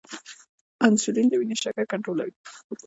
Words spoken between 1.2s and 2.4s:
د وینې شکر کنټرولوي